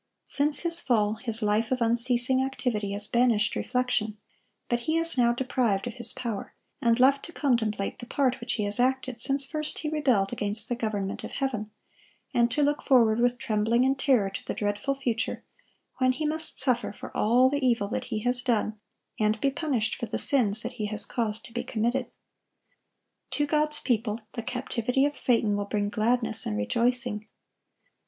Since 0.25 0.61
his 0.61 0.79
fall, 0.79 1.13
his 1.17 1.43
life 1.43 1.71
of 1.71 1.79
unceasing 1.79 2.43
activity 2.43 2.93
has 2.93 3.05
banished 3.05 3.55
reflection; 3.55 4.17
but 4.67 4.79
he 4.89 4.97
is 4.97 5.15
now 5.15 5.31
deprived 5.31 5.85
of 5.85 5.93
his 5.93 6.11
power, 6.11 6.55
and 6.81 6.99
left 6.99 7.23
to 7.25 7.31
contemplate 7.31 7.99
the 7.99 8.07
part 8.07 8.39
which 8.39 8.53
he 8.53 8.63
has 8.63 8.79
acted 8.79 9.21
since 9.21 9.45
first 9.45 9.77
he 9.77 9.89
rebelled 9.89 10.33
against 10.33 10.67
the 10.69 10.75
government 10.75 11.23
of 11.23 11.29
heaven, 11.29 11.69
and 12.33 12.49
to 12.49 12.63
look 12.63 12.81
forward 12.81 13.19
with 13.19 13.37
trembling 13.37 13.85
and 13.85 13.99
terror 13.99 14.31
to 14.31 14.43
the 14.43 14.55
dreadful 14.55 14.95
future, 14.95 15.43
when 15.99 16.13
he 16.13 16.25
must 16.25 16.57
suffer 16.57 16.91
for 16.91 17.15
all 17.15 17.47
the 17.47 17.63
evil 17.63 17.87
that 17.87 18.05
he 18.05 18.21
has 18.21 18.41
done, 18.41 18.79
and 19.19 19.39
be 19.39 19.51
punished 19.51 19.93
for 19.93 20.07
the 20.07 20.17
sins 20.17 20.63
that 20.63 20.73
he 20.73 20.87
has 20.87 21.05
caused 21.05 21.45
to 21.45 21.53
be 21.53 21.63
committed. 21.63 22.07
To 23.29 23.45
God's 23.45 23.79
people, 23.79 24.21
the 24.33 24.41
captivity 24.41 25.05
of 25.05 25.15
Satan 25.15 25.55
will 25.55 25.65
bring 25.65 25.89
gladness 25.89 26.47
and 26.47 26.57
rejoicing. 26.57 27.27